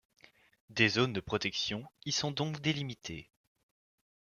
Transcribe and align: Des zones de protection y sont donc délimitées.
Des 0.71 0.89
zones 0.89 1.13
de 1.13 1.19
protection 1.19 1.85
y 2.07 2.11
sont 2.11 2.31
donc 2.31 2.59
délimitées. 2.59 3.29